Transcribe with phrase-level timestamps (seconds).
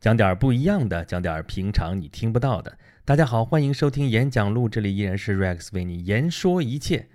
[0.00, 2.78] 讲点儿不一样的，讲点儿平常你听不到的。
[3.04, 7.06] 大家好，欢迎收听演讲录，这里依然是 Rex 为你言说一切。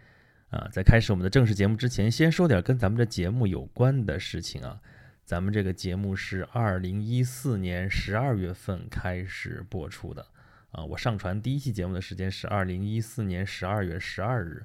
[0.51, 4.79] 啊，在开始我们的正式节目之前，先说点跟咱们这节目有关的事情啊。
[5.24, 10.24] 咱们这个节目是二零一四年十二月份开始播出的
[10.70, 10.86] 啊。
[10.86, 14.63] 我上传第一期节目的时间是二零一四年十二月十二日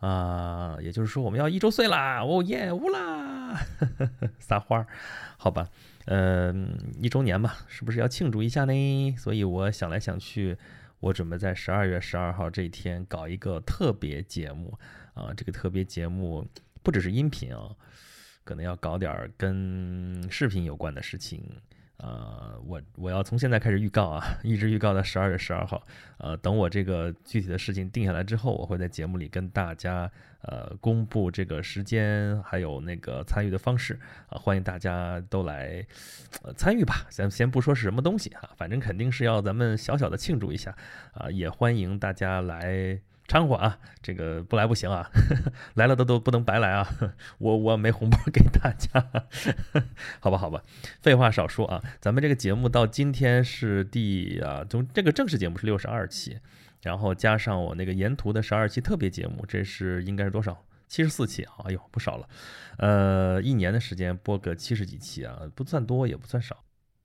[0.00, 2.24] 啊，也就是说我们要一周岁啦！
[2.24, 3.56] 哦耶，乌啦，
[4.40, 4.86] 撒花儿，
[5.36, 5.68] 好吧。
[6.06, 9.16] 嗯，一周年吧，是不是要庆祝一下呢？
[9.16, 10.56] 所以我想来想去，
[11.00, 14.76] 我准备在十二月十二号这一天搞一个特别节目
[15.14, 15.32] 啊。
[15.36, 16.46] 这个特别节目
[16.82, 17.70] 不只是音频啊，
[18.44, 21.42] 可能要搞点跟视频有关的事情。
[22.02, 25.80] 呃，我我要从现在开始预告啊， 一直预告到十二月十二号。
[26.18, 35.86] 呃，等我这个具体的事情定下来之后，我会在节目里跟大家呃公布这个时间，还有那个参与的方式啊，欢迎大家都来
[36.42, 37.06] 呃参与吧。
[37.08, 40.76] 咱先不说是什么东西啊，反正肯定是要咱们小小的庆祝一下
[41.14, 43.00] 啊，也欢迎大家来。
[43.32, 45.08] 掺和啊，这个不来不行啊，
[45.72, 46.86] 来了都都不能白来啊，
[47.38, 49.24] 我我没红包给大家，
[50.20, 50.62] 好吧好吧，
[51.00, 56.38] 废话少说啊，咱们这个节目到今天是第啊，从这个正式节目是六十二期，
[56.82, 60.62] 然后加上我那个沿途的十二期特别节目，这是应该是多少？
[60.86, 62.28] 七十四期，哎呦不少了，
[62.76, 66.62] 呃，一年的时间播个七十几期啊，不算多也不算少。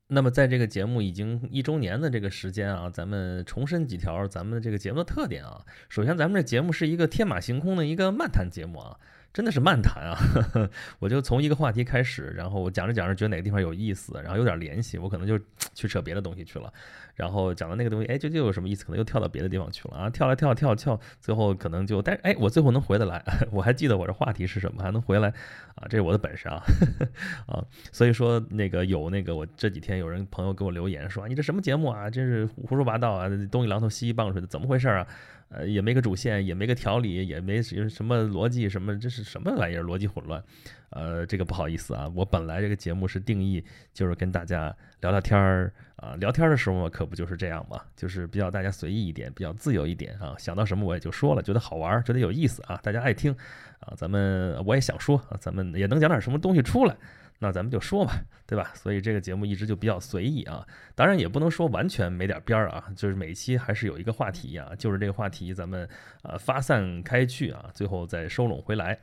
[0.09, 5.65] 那么，在这个节目已经一周年的这个时间啊，咱们重申几条咱们这个节目的特点啊。
[5.89, 8.97] 首先，咱们这节目是一个天马行空的一个漫谈节目啊。
[9.37, 10.17] 真的是漫谈啊！
[10.97, 15.37] 我就从一个话题开始，然后我讲着讲着觉得哪个地方有意思，然后有点联系，我可能就
[15.75, 16.73] 去扯别的东西去了。
[17.13, 18.83] 然后讲到那个东西，哎，就又有什么意思？
[18.83, 20.09] 可能又跳到别的地方去了啊！
[20.09, 25.29] 跳来跳跳跳，最后可能就，但是哎，我最后能回得来， 我还记得我这话题是什么，还能回来
[25.75, 25.85] 啊！
[25.87, 26.59] 这是我的本事啊！
[27.45, 32.09] 啊，所以说那个有那个我这几天有人朋友给我留言说，你这什么节目啊？
[32.09, 33.29] 真是胡说八道啊！
[33.51, 35.07] 东一榔头西一棒槌的，怎么回事啊？
[35.49, 39.83] 呃，也没个主线，也没个条理，也没什么逻辑，什么这是什么玩意儿？
[39.83, 40.43] 逻辑混乱。
[40.89, 43.61] 呃，这个不好意思啊，我本来这个节目是定义
[43.93, 53.35] 就是跟大家聊聊天儿啊，聊天儿的时候可不就是这样嘛，就是比较大家随意一点，比较自由一点啊，想到什么我也就说了，觉得好玩，觉得有意思啊，大家爱听
[53.79, 56.95] 啊，咱们我也想说啊，咱们也能讲点什么东西出来。
[57.39, 58.71] 那咱们就说吧，对吧？
[58.73, 60.65] 所以这个节目一直就比较随意啊，
[60.95, 65.87] 当然也不能说完全没点边儿啊，就是每一期还是有一个话题啊，就是这个话题咱们
[66.23, 68.97] 呃发散开去啊，最后再收拢回来，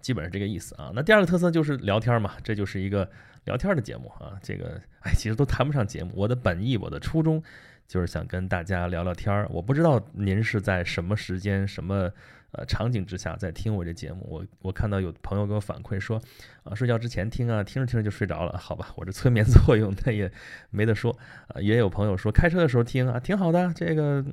[0.00, 0.92] 基本上这个意思啊。
[0.94, 3.06] 那第二个特色就是聊天嘛，这就是一个
[3.44, 4.32] 聊天的节目啊。
[4.42, 7.42] 这个哎，其实都谈不上节目，我的本意，我的初衷
[7.86, 9.46] 就是想跟大家聊聊天儿。
[9.50, 12.10] 我不知道您是在什么时间什么。
[12.54, 16.20] 呃，场景之下在听我这节目，我我看到有朋友给我反馈说，
[16.62, 20.30] 啊，睡觉之前听啊，听着听着就睡着了，好吧，我这催眠作用那也
[20.70, 21.16] 没得说，
[21.48, 24.24] 啊，也有朋友说开车的时候听啊，挺好的，这个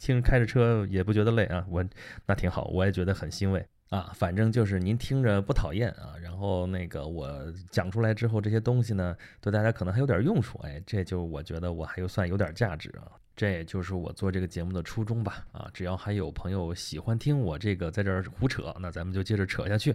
[0.00, 1.84] 听开着车也不觉得累啊，我
[2.26, 7.30] 那挺好，我也觉得很欣慰啊，反正就是您听着不讨厌啊，然后那个我
[7.70, 13.14] 讲出来之后这些东西呢，对大家可能还有点用处，哎，这就我觉得我还有算有点价值啊。
[13.36, 19.94] 这也就是我做这个节目的初衷吧，啊，只要还有朋友喜欢听我这个在这儿胡扯，那咱们就接着扯下去，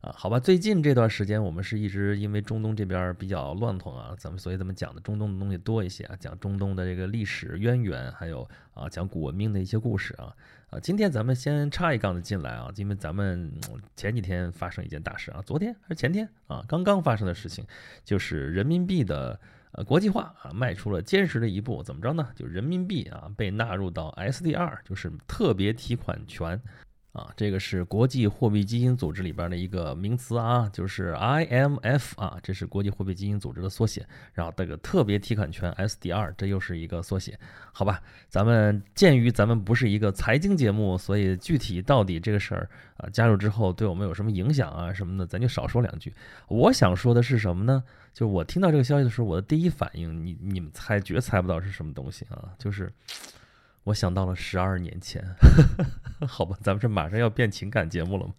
[0.00, 0.40] 啊，好吧。
[0.40, 10.34] 最近这段时间我们是一直因为中东这边比较乱腾啊，咱们所以咱们讲的中东的东西多一些啊，讲中东的这个历史渊源，还有啊讲古文明的一些故事啊，
[10.70, 13.52] 啊，今天咱们先插一杠子进来啊，因为咱们
[13.94, 17.66] 前几天发生一件大事啊，昨天还是前天啊，刚刚发生的事情，
[18.06, 19.38] 就是人民币的。
[19.76, 21.82] 呃，国际化啊，迈出了坚实的一步。
[21.82, 22.28] 怎么着呢？
[22.34, 26.60] 就人民币啊，被纳入到 SDR，就是特别提款权。
[27.14, 34.04] 啊，这个是国际货币基金组织里边的一个名词啊，就是 IMF 啊，这是国际货币基金组织的缩写。
[34.32, 37.38] 然后这个特别提款权 SDR，这又是一个缩写，
[37.72, 38.02] 好吧？
[38.28, 46.12] 咱们鉴于咱们不是一个财经节目，所以具体到底这个事儿啊，加入之后对我们有什么影响啊什么的，咱就少说两句。
[46.48, 47.84] 我想说的是什么呢？
[48.12, 52.50] 就我听到这个消息的时候，我的第一反应，你你们猜绝猜不到是什么东西啊？
[52.58, 52.92] 就是。
[53.84, 55.22] 我想到了十二年前，
[56.26, 58.34] 好吧，咱们这马上要变情感节目了吗？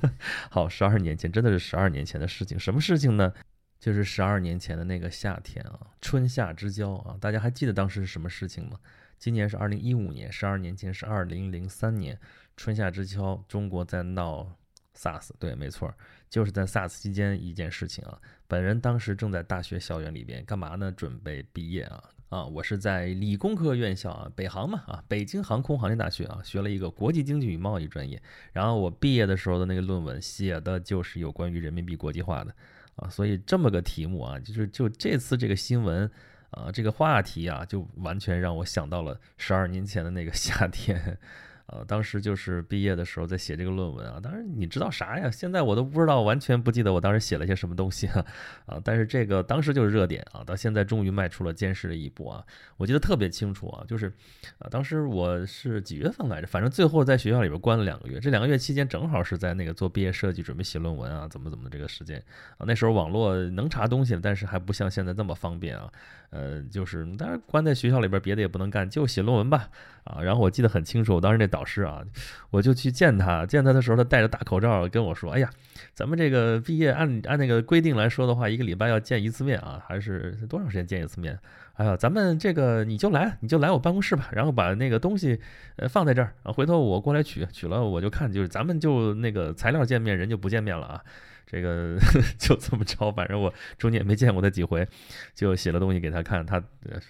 [0.50, 3.32] 好，十二年前真的是十二年前的事情，什么事情呢？
[3.78, 8.78] 就是十二年前的那个夏天啊，春夏之交啊，大家还记得当时是什么事情吗？
[9.18, 12.18] 今年是二零一五年，十二年前是二零零三年，
[12.56, 14.46] 春夏之交，中国在闹
[14.94, 15.94] SARS，对，没错，
[16.28, 18.18] 就是在 SARS 期间一件事情啊。
[18.46, 20.92] 本人当时正在大学校园里边干嘛呢？
[20.92, 22.02] 准备毕业啊。
[22.28, 28.20] 啊，我是在理工科院校啊，北航嘛啊，北京航空航天大学啊，学了一个国际经济与贸易专业。
[28.52, 32.52] 然后我毕业的时候的那个论文写的就是有关于人民币国际化的
[32.96, 36.10] 啊，所以这么个题目啊，就是就这次这个新闻
[36.50, 41.18] 啊，这个话题啊，就完全让我想到了十二年前的那个夏天。
[41.66, 45.28] 呃，当时就是毕业的时候在写这个论文啊，当然你知道啥呀？
[45.28, 48.24] 现在我都不知道，完全不记得我当时写了些什么东西啊。
[48.66, 52.44] 啊，但是这个当时就是热点啊，到现在终于迈出了坚实的一步啊。
[52.76, 54.12] 我记得特别清楚啊，就是
[54.58, 56.46] 啊，当时我是几月份来着？
[56.46, 62.22] 反正最后在学校里边关了两个月，这两个月期间正好是在那个做毕业设计、准备写论文啊，怎么怎么这个时间
[62.58, 62.64] 啊。
[62.64, 65.90] 那时候网络能查东西，但是还不像现在这么方便啊。
[66.30, 69.68] 呃，就是当然关在学校里边，别的也不能干，就写论文吧。
[70.04, 72.04] 啊，然后我记得很清楚，我当时那导师啊，
[72.50, 75.48] 我就去见他，见他的时候，他戴着大口罩跟我说：“哎呀，
[75.94, 81.38] 咱们这个毕业按按那个规定来说的话，一个礼拜要见一次面啊，还是多长时间见一次面？
[81.76, 85.40] 哎呀，咱们这个你就来，你就来我办公室吧，然后把那个东西
[85.76, 91.02] 呃放在这儿啊，回头我过来取，取了我就看，就是咱们就那个材料见面，人就不见面了啊。”
[91.48, 91.96] 这个
[92.38, 94.84] 就这么着，反正我中间也没见过他几回，
[95.32, 96.60] 就写了东西给他看，他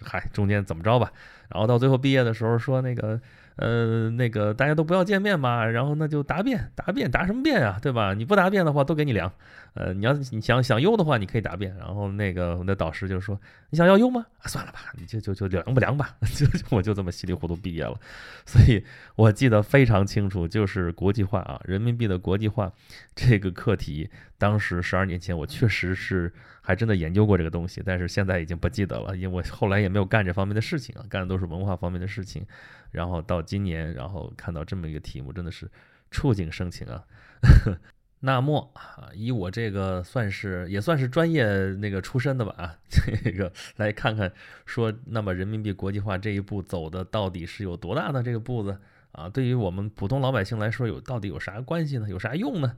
[0.02, 1.10] 嗨，中间怎么着吧？
[1.48, 3.20] 然后到最后毕业的时候说那个。
[3.56, 8.14] 呃，那个大家都不要见面嘛，然后那就答辩，答辩答什么辩啊，对吧？
[8.14, 9.32] 你不答辩的话，都给你量。
[9.74, 11.74] 呃，你要你想想优的话，你可以答辩。
[11.76, 13.38] 然后那个我的导师就说
[13.68, 14.24] ：“你想要优吗？
[14.42, 16.16] 啊算了吧，你就就就凉不凉吧。
[16.34, 17.98] ”就我就这么稀里糊涂毕业了。
[18.46, 18.82] 所以
[19.16, 22.72] 我记得非常清楚，就是国际化啊，人民币的国际化
[23.14, 26.32] 这个课题，当时十二年前我确实是
[26.66, 32.44] 还真的研究过这个东西，但是现在已经不记得了，因为我后来也没有干这方面的事情啊，干的都是文化方面的事情。
[32.90, 35.70] 然后到今年，然后看到这么一个题目，真的是
[36.10, 37.04] 触景生情啊。
[38.18, 44.32] 那么啊，以我这个算是也算是专业那个出身的吧啊， 这个来看看
[44.64, 48.24] 说，那么人民币国际化这一步走的到底是有多大呢？
[48.24, 48.76] 这个步子
[49.12, 52.08] 啊，对于我们普通老百姓来说，有到底有啥关系呢？
[52.08, 52.76] 有啥用呢？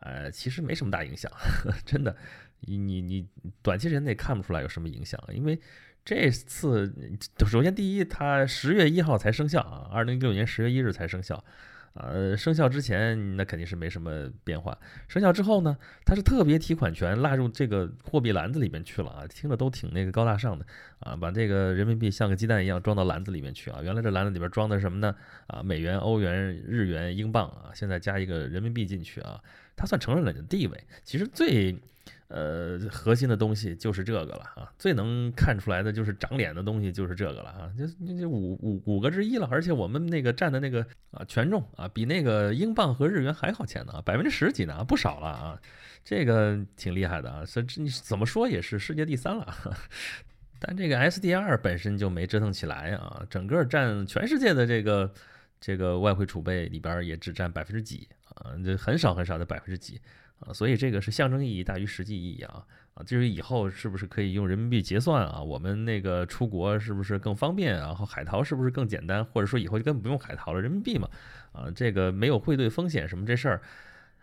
[0.00, 1.32] 呃，其实没什么大影响，
[1.86, 2.14] 真的，
[2.60, 3.26] 你你你
[3.62, 5.58] 短期之内看不出来有什么影响，因为。
[6.08, 6.94] 这次
[7.48, 11.44] 首先第一，它十月一号才生效啊，二零一六年十月一日才生效，
[11.94, 20.64] 呃，生效之前那肯定是没什么变化，生效之后呢，它是特别提款权纳入这个货币篮子里面去了啊，听着都挺那个高大上的
[21.00, 25.12] 啊，把这个人民币像个鸡蛋一样装到篮子里面去啊，原来这篮子里边装的什么呢？
[25.48, 29.40] 啊，美元、欧元、日元、英镑啊，现在加一个人民币进去啊，
[29.76, 31.76] 它算承认了你的地位，其实最。
[32.28, 45.60] 呃，核心的东西就是这个了啊，最能看出来的就是长脸的东西就是这个了啊，就就就五五五个之一了，而且我们那个占的那个啊权重啊，比那个英镑和日元还靠前呢，百分之十几呢，不少了啊，
[46.04, 49.54] 这个挺厉害的啊，所以你怎么说也是世界第三了，
[50.58, 55.08] 但这个 SDR 本身就没折腾起来啊，整个占全世界的这个
[55.60, 60.00] 这个外汇储备里边也只占百分之几啊，这很少很少的百分之几。
[60.38, 62.62] 啊，所以这个是象征意义大于实际意义啊
[62.92, 63.02] 啊！
[63.02, 65.40] 至于以后是不是可以用人民币结算啊？
[65.40, 67.74] 我们那个出国是不是更方便？
[67.74, 69.24] 然后海淘是不是更简单？
[69.24, 71.08] 或者说以后就根本不用海淘了，人民币嘛？
[71.52, 73.62] 啊，这个没有汇兑风险什么这事儿，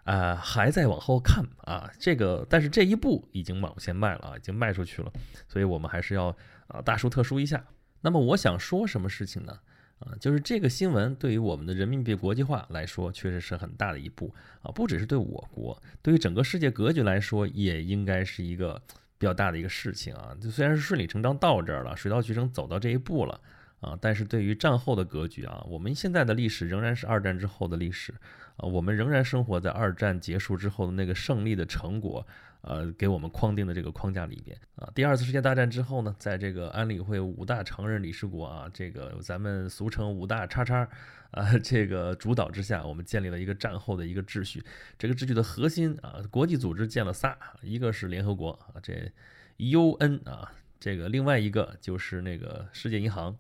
[0.04, 1.90] 啊，还在往后看啊。
[2.00, 5.12] 这个但是这一步已经往前迈了啊，已经迈出去了，
[5.48, 6.28] 所以我们还是要
[6.68, 7.66] 啊大书特书一下。
[8.02, 9.60] 那么我想说什么事情呢？
[10.00, 14.72] 啊，就是这个新闻对于我们的人民币国际化来说，确实是很大的一步啊！
[14.72, 18.82] 不只是对我国，对于整个世界格局来说，也应该是一个
[19.18, 20.36] 比较大的一个事情啊！
[20.42, 23.40] 就虽然是顺理成章到这儿了，水到渠成走到这一步了
[23.84, 28.14] 啊，但是对于战后的格局啊，我们现在的历史仍然是二战之后的历史
[28.58, 32.26] 啊，我们仍然生活在二战结束之后的那个胜利的成果。
[32.66, 40.88] 呃，给我们框定的这个框架里边啊，第二次世界大战之后呢，在这个安理会五大常任理事国啊，这个咱们俗称五大叉叉
[41.32, 44.64] 啊，这个主导之下，我们建立了一个战后的一个秩序。
[44.98, 49.12] 这个秩序的核心啊，国际组织建了仨，一个是联合国啊，这
[49.58, 50.50] UN 啊，
[50.80, 53.36] 这个另外一个就是那个世界银行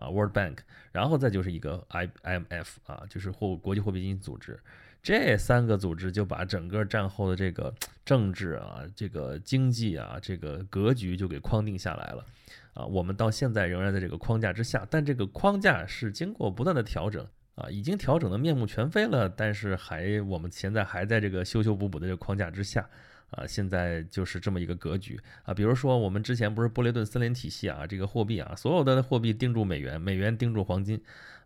[0.00, 0.56] 啊，World Bank，
[0.90, 4.58] 然后再就是一个 IMF 啊，就是货国际货币基金组织。
[5.02, 12.24] 这三个组织就把整个战后的这个政治啊、这个经济啊、这个格局就给框定下来了，
[12.74, 22.86] 啊，我们到现在仍然在这个框架之下，但这个框架是经过不断的调整啊，已经调整的面目全非了，但是还我们现在还在这个修修补补的这个框架之下，
[23.30, 31.00] 啊，现在就是这么一个格局啊，比如说我们之前不是布雷顿森林体系啊，这个货币啊，所有的货币盯住美元，美元盯住黄金。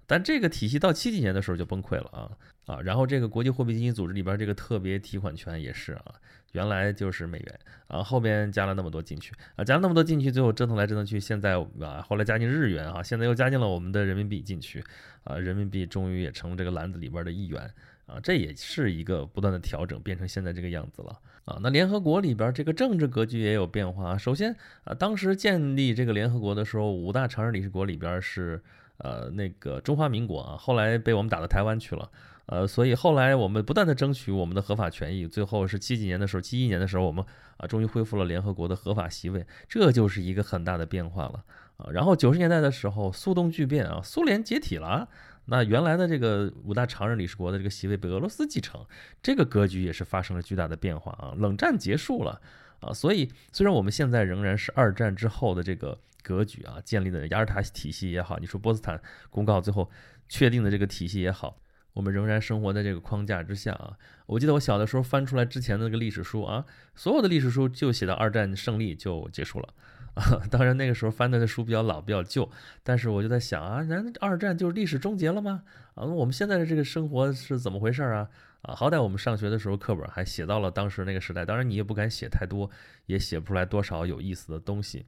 [0.06, 2.28] 但这个体系到七几年的时候就崩溃了啊
[2.66, 2.80] 啊！
[2.82, 6.14] 然后这个国际货币基金组织里边这个特别提款权也是啊，
[6.52, 14.84] 原来就是美元啊，后边加了那么多进去啊，加了那么多进去，最后折腾来折腾去，现在啊，后来加进日元啊，现在又加进了我们的人民币进去
[15.22, 17.62] 啊，人民币终于也成了这个篮子里边的一员
[18.04, 21.18] 啊，这也是一个不断的调整，变成现在这个样子了。
[21.44, 24.16] 啊，那联合国里边这个政治格局也有变化。
[24.16, 28.62] 首先啊，当时建立这个联合国的时候，五大常任理事国里边是
[28.98, 32.10] 呃那个中华民国啊，后来被我们打到台湾去了。
[32.46, 37.24] 呃，所以后来我们不断的争取我们的合法权益，最后是七几年的时候，七一年的时候，我们
[37.56, 41.42] 啊终于恢复了联合国的合法席位，这就是一个很大的变化了
[41.76, 41.90] 啊。
[41.90, 45.08] 然后九十年代的时候，苏东剧变啊，苏联解体了。
[45.46, 48.82] 那原来的这个五大常任理事国的这个席位被俄罗斯继承，
[49.22, 51.34] 这个格局也是发生了巨大的变化啊。
[51.36, 52.40] 冷战结束了
[52.80, 59.90] 啊，所以虽然我们现在仍然是二战之后的这个格局啊，建立的雅尔塔体系也好，你说波茨坦公告最后
[60.30, 61.58] 确定的这个体系也好，
[61.92, 63.92] 我们仍然生活在这个框架之下啊。
[64.24, 66.64] 我记得我小的时候翻出来之前的那个历史书啊，
[66.94, 69.68] 所有的历史书就写到二战胜利就结束了。
[70.14, 72.48] 啊， 当然那个时候翻的书比较老，比较旧，
[72.82, 75.62] 但是我就在想啊，难二战就是历史终结了吗？
[75.94, 78.28] 啊，我们现在的这个生活是怎么回事啊？
[78.62, 82.70] 啊，好歹我们上学的时候课本还写到了当时那个时代，当然你也不敢写太多，
[83.06, 85.04] 也写不出来多少有意思的东西，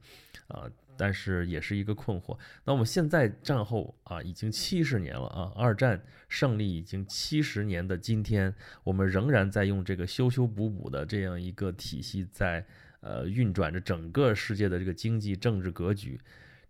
[0.49, 2.37] 啊，但是也是一个困惑。
[2.65, 12.65] 那我们现在战后啊，已经七十年了啊，二战胜利已经七十年的今天，我们仍然在用这个修修补补的这样一个体系在。
[13.07, 16.19] 呃，运转着整个世界的这个经济政治格局，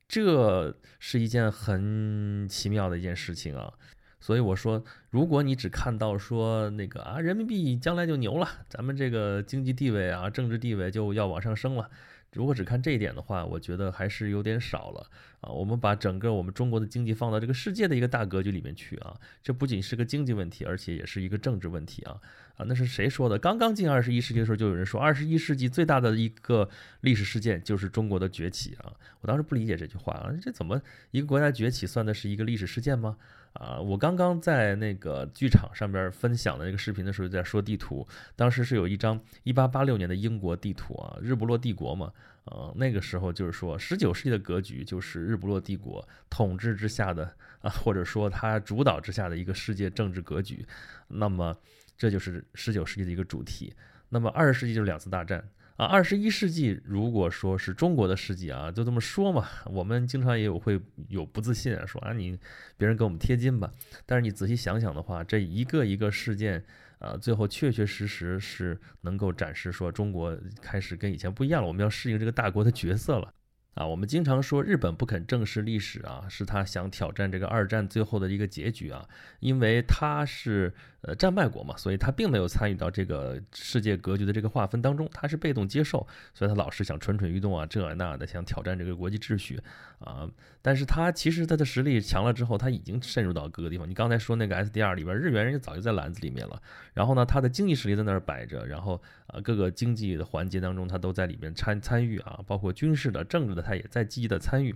[0.07, 3.73] 这是一件很奇妙的一件事情啊。
[4.19, 11.89] 所以我说，如果你只看到说那个啊，人民币将来就牛了，咱们这个经济地位啊，政治地位就要往上升了。
[12.37, 15.09] 如果只看这一点的话，我觉得还是有点少了
[15.41, 15.49] 啊。
[15.49, 22.21] 我们把整个我们中国的经济放到这个世界的一个大格局里面去啊，这不仅是个经济问题，而且也是一个政治问题啊
[22.57, 22.65] 啊！
[22.67, 23.39] 那是谁说的？
[23.39, 26.69] 刚刚进二十一世纪的时候，就有人说，二十一世纪最大的一个
[27.01, 28.93] 历史事件就是中国的崛起啊。
[29.21, 30.79] 我当时不理解这句话啊，这怎么
[31.09, 33.17] 一个国家崛起算的是一个历史事件吗？
[33.59, 38.07] 啊，我刚刚在那个剧场上边分享的那个视频的时候，在说地图。
[38.35, 42.13] 当时是有一张一八八六年的英国地图啊，日不落帝国嘛。
[42.45, 47.25] 呃，那个时候就是说，十九世纪的格局就是日不落帝国统治之下的
[47.59, 50.65] 啊，或者说它主导之下的一个世界政治格局。
[51.07, 51.57] 那么，
[51.97, 53.73] 这就是十九世纪的一个主题。
[54.09, 55.43] 那么，二十世纪就是两次大战。
[55.77, 59.47] 啊，二十一世纪如果说是中国的世纪啊，就这么说嘛。
[59.65, 62.37] 我们经常也有会有不自信啊，说啊你
[62.77, 63.71] 别人给我们贴金吧。
[64.03, 66.65] 但是你仔细想想的话，这一个一个事件，
[66.97, 73.31] 啊，最后确确实实是能够展示说中国开始跟以前不一样了，我们要适应这个大国的角色了。
[73.75, 79.07] 啊，我们经常说日本不肯正视历史啊，是他想挑战这个二战最后的一个结局啊，
[79.39, 80.73] 因为他是
[81.07, 89.59] 呃战败国嘛，所以他并没有参与到这个世界格局的这个划分当中，他是被动接受，所以他老是想蠢蠢欲动啊，这那的想挑战这个国际秩序
[89.99, 90.29] 啊，
[90.61, 93.87] 但是他其实他的实力强了之后，他已经渗入到各个地方。
[93.87, 96.59] 你刚才说那个 SDR 里边，日元人家早就在篮子里面了，
[96.93, 103.67] 然后呢，他的经济实力在那儿摆着，然后啊各个经济的环节当中，他都在里面参参与啊，包括军事的、政治的。
[103.67, 104.73] 他也在积极的参与，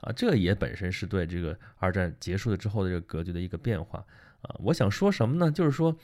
[0.00, 4.04] 啊，这也本身是对这个二战结束了之后的这个格局的一个变化，
[4.42, 5.50] 啊，我想说什么呢？
[5.50, 5.96] 就是说。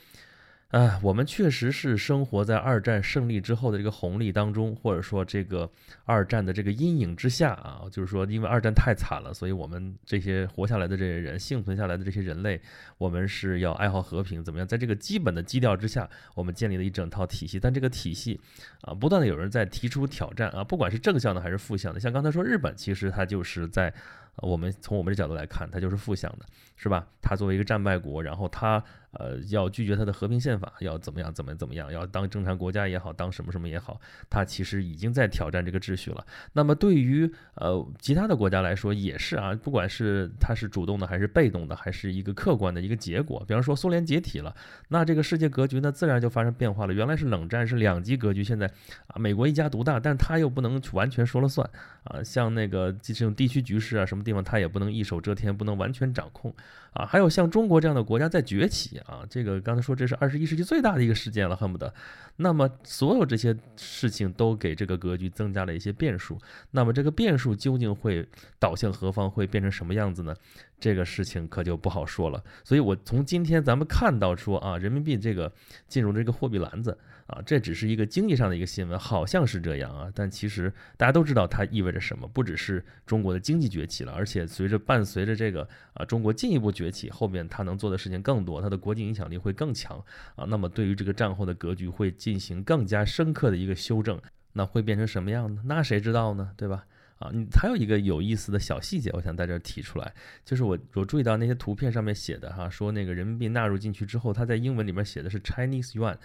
[0.69, 5.67] 哎，我们确实是生活在二战胜利之后的这个红利当中，或者说这个
[6.05, 7.85] 二战的这个阴影之下啊。
[7.91, 12.61] 就是说，因为二战太惨了，所以我们这些活下来的这些人，幸存下来的这些人类，
[12.99, 14.67] 我们是要爱好和平，怎么样？
[14.67, 17.59] 在这个基本的基调之下，我们建立了一整套体系。
[17.59, 18.39] 但这个体系
[18.81, 21.99] 啊，不断的有人在提出挑战啊，不管是正向的还是负向的。
[21.99, 23.91] 像刚才说日本，其实它就是在。
[24.37, 26.45] 我们从我们的角度来看，它就是负向的，
[26.75, 27.05] 是吧？
[27.21, 28.81] 它作为一个战败国，然后它
[29.11, 36.25] 呃要拒绝它的和平宪法，要怎么样怎么怎么样，要当正常国家也好，当什么什么也好，它其实已经在挑战这个秩序了。
[36.53, 43.43] 那么对于呃其他的国家来说也是啊，不管是它是主动的还是被动的，还是一个客观的一个结果。
[43.45, 44.55] 比方说苏联解体了，
[44.87, 46.93] 那这个世界格局呢自然就发生变化了。
[46.93, 48.65] 原来是冷战是两极格局，现在
[49.07, 51.69] 啊美国一家独大，但它又不能完全说了算
[52.09, 54.19] 啊，像那个这种地区局势啊什么。
[54.19, 56.53] 地方他也不能一手遮天，不能完全掌控
[56.91, 57.05] 啊。
[57.05, 61.91] 还有像中国这样的国家在崛起啊，这个刚才说这是二十一世纪最大的一个事件了，恨不得。
[62.35, 66.37] 那么所有这些事情都给这个格局增加了一些变数。
[66.71, 68.27] 那么这个变数究竟会
[68.59, 70.35] 导向何方，会变成什么样子呢？
[70.79, 72.43] 这个事情可就不好说了。
[72.63, 75.51] 所以我从今天咱们看到说啊，人民币这个
[75.87, 76.97] 进入这个货币篮子。
[77.29, 82.27] 啊，这只是一个经济上的一个新闻，好像是这样啊，但其实大家都知道它意味着什么。
[82.27, 90.03] 不只是中国的经济崛起了，而且随着伴随着这个啊，中国进一步崛起，后面它能做的事情更多，它的国际影响力会更强
[90.35, 90.45] 啊。
[90.45, 94.19] 那么对于这个战后的格局会进行更加深刻的一个修正，
[94.53, 95.61] 那会变成什么样呢？
[95.65, 96.51] 那谁知道呢？
[96.57, 96.85] 对吧？
[97.19, 100.11] 啊，你还有一个有意思的小细节，我想在这提出来，
[100.43, 106.17] 就是我我注意到那些图片上面写的哈，说那个人民币纳入进去之后，它在英文里面写的是 Chinese Yuan。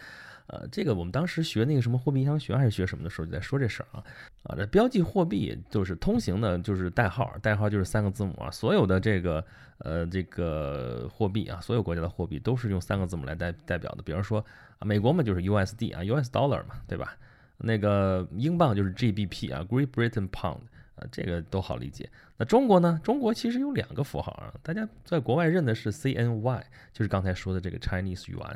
[0.46, 4.04] 呃，这个我们当时学那个什么货币银行学还是学什么的时候就在说这事儿啊
[4.42, 9.44] 啊，这标记货币就是通行的，就是代号，代号就是三个字母啊，所有的这个
[9.78, 14.44] 呃这个货币啊，所有国家的货币都是用三个字母来代代表的，比方说
[14.78, 17.16] 啊，美国嘛就是 USD 啊，US Dollar 嘛，对吧？
[17.58, 20.60] 那个英镑就是 GBP 啊，Great Britain Pound。
[20.96, 22.08] 啊，这个都好理解。
[22.36, 23.00] 那中国呢？
[23.02, 28.54] 中国其实有两个符号啊，大家在国外认的是 CNY，就是刚才说的这个 Chinese yuan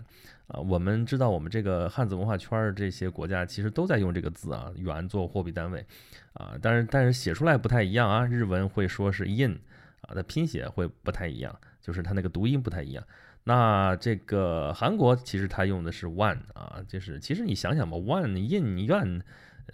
[0.49, 0.61] 啊。
[0.61, 5.87] 我们知道，我们这个汉字文化圈儿这些国家其实都在用这个字啊，元做货币单位
[6.35, 6.57] 啊。
[6.61, 9.57] 但是但是写出来不太一样啊，日文会说是 yin
[10.02, 13.05] 啊，它拼写会不太一样，就是它那个读音不太一样。
[13.45, 19.23] 那这个韩国其实它用的是 one 啊，就是其实你想想吧，one yin yuan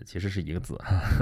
[0.04, 0.78] 其实是一个字。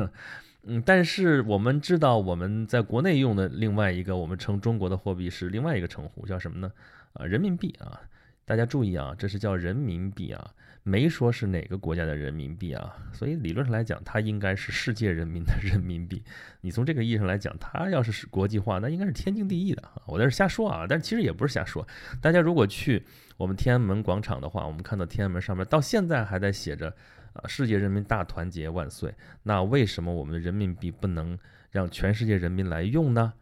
[0.65, 6.71] 嗯，但是我们知道，我们在国内用的另外一个我们称中国的货币是另外一个称呼，叫什么呢？
[7.15, 8.01] 啊，人民币啊！
[8.45, 10.51] 大家注意啊，这是叫人民币啊，
[10.83, 12.95] 没说是哪个国家的人民币啊。
[13.13, 16.23] 所以理论上来讲，它应该是世界人民的人民币。
[16.61, 20.03] 你从这个意义上来讲，它要是国际化，那应该是天经地义的啊。
[20.07, 21.87] 我在这瞎说啊，但其实也不是瞎说。
[22.21, 23.05] 大家如果去
[23.37, 26.95] 我们天安门广场的话，我们看到天安门上面到现在还在写着。
[27.35, 27.49] 啊！
[27.49, 29.11] 世界人民大团结万岁！
[29.43, 31.39] 那为什么我们的人民币不能
[31.71, 33.33] 让全世界人民来用呢？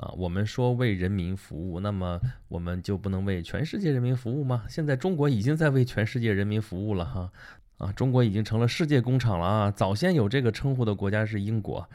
[0.00, 4.64] 啊，我们说为人民服务，那么我们就不能为全世界人民服务吗？
[4.66, 7.30] 现在中国已经在为全世界人民服务了哈！
[7.76, 9.70] 啊，中国已经成了世界工厂了啊！
[9.70, 11.86] 早先有这个称呼的国家是英国，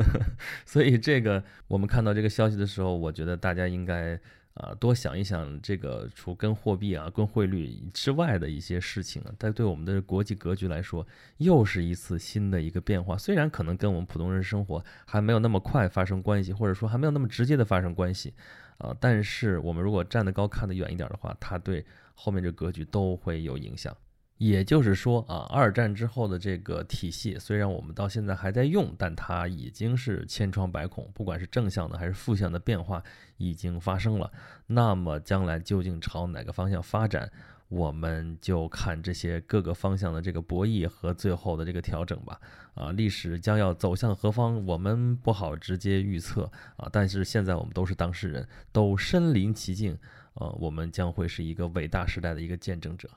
[0.64, 4.18] 所以这个我们看到这个消息的时候，我觉得大家应该。
[4.54, 11.06] 啊，多想一想这个除跟货币啊、跟汇率之外的一些事情啊，但对我们的国际格局来说，
[11.38, 13.16] 又是一次新的一个变化。
[13.16, 18.34] 虽然可能跟我们普通人生活还没有那么快发生关系，或者说还没有那么直接的发生关系，
[18.76, 23.96] 啊，但是我们如果站得高、看得远一点的话，它对后面这格局都会有影响。
[24.42, 33.00] 也就是说啊，二战之后的这个体系，虽然我们到现在还在用，但它已经是千疮百孔，不管是正向的还是负向的变化
[33.36, 34.28] 已经发生了。
[34.66, 37.30] 那么将来究竟朝哪个方向发展，
[37.68, 42.40] 我们就看这些各个方向的这个博弈和最后的这个调整吧。
[42.74, 46.88] 啊，历史将要走向何方，我们不好直接预测啊。
[46.90, 49.96] 但是现在我们都是当事人，都身临其境，
[50.34, 53.08] 呃，我们将会是一个伟大时代的一个见证者。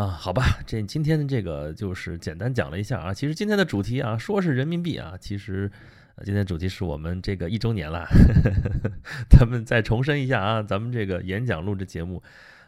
[0.00, 3.12] 啊，好吧，这今天的这个就是简单讲了一下啊。
[3.12, 5.70] 其实今天的主题啊，说是人民币啊，其实
[6.24, 8.06] 今天主题是我们这个一周年了。
[9.28, 12.22] 咱们再重申一下啊，咱们这个演讲录制节目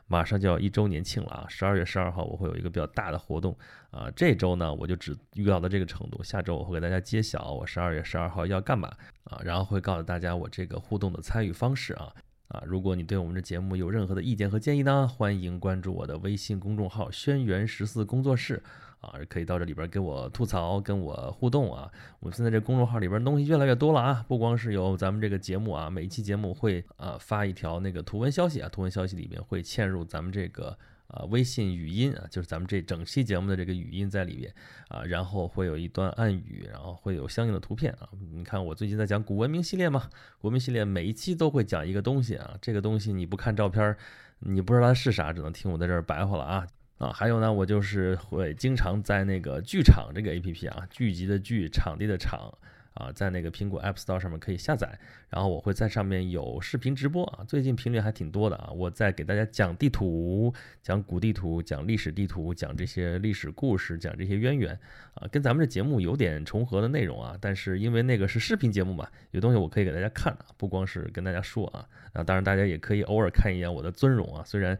[0.09, 1.47] 马上就要一周年庆了啊。
[1.49, 3.57] 十二月十二号我会有一个比较大的活动
[3.91, 4.11] 啊。
[4.15, 8.93] 这周呢，我就只预告到这个程度，下周我会给大家揭晓我十二月十二号要干嘛
[9.25, 12.13] 啊，然后会告诉大家我这个互动的参与方式啊。
[12.53, 18.63] 啊，如果你对我们的节目有任何的意见和建议呢，欢迎关注我的微信公众号“轩辕十四工作室”，
[19.01, 21.91] 啊，可以到这里边给我吐槽、跟我互动啊。
[22.21, 30.79] 我们现在这公众号里边东西越来越多了啊，不光是有咱们这个节目啊，每一期节目会啊发一条那个图文消息啊，图文消息里面会嵌入咱们这个。
[31.13, 34.53] 啊，微信语音啊，就是咱们这整期节目的这个语音在里边
[34.89, 38.09] 啊，然后会有一段暗语，然后会有相应的图片啊。
[38.33, 43.97] 你看我最近在讲古文明系列嘛，古文明系列每一期都会讲一个东西啊，这个东西你不看照片，
[44.41, 46.67] 你不知道它是啥，只能听我在这儿白话了啊
[46.99, 47.13] 啊。
[47.13, 52.53] 还有呢，我就是会经常在那个剧场这个 A P P 啊，聚集的剧，场地的场。
[52.95, 58.71] 啊，在那个苹果 App Store 上面可以下载，然后我会在上面有视频直播啊，最近频率还挺多的啊。
[58.71, 60.53] 我在给大家讲地图，
[60.83, 64.79] 讲古地图，讲历史地图，讲这些历史故事，讲这些渊源
[65.15, 67.37] 啊，跟咱们这节目有点重合的内容啊。
[67.41, 71.89] 但是因为那个是视频节目嘛，有东西我可以给大家看，不光是跟大家说啊。
[72.13, 74.79] 啊，当然大家也可以偶尔看一眼我的尊容啊，虽然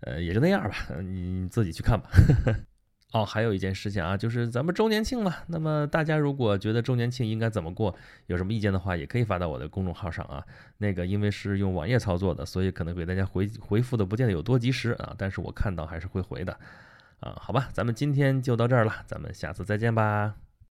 [0.00, 2.10] 呃也就那样吧，你自己去看吧。
[3.16, 5.34] 哦，还有一件事情啊，就是咱们周年庆嘛。
[5.46, 10.44] 那么大家如果觉得周年庆应该怎么过，有什么意见的话，也可以发到我的公众号上啊。
[10.76, 15.14] 那个因为是用网页操作的，所以可能给大家回回复的不见得有多及时啊。
[15.16, 16.52] 但是我看到还是会回的
[17.20, 17.38] 啊。
[17.40, 20.45] 好吧，咱们今天就到这儿了，咱们下次再见吧。